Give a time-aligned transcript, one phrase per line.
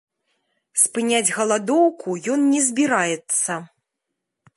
[0.83, 3.59] Спыняць галадоўку ён не збіраецца.